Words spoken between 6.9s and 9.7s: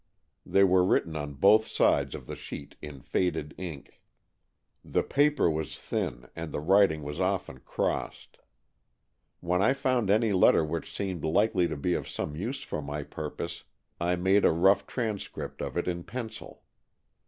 was often crossed. When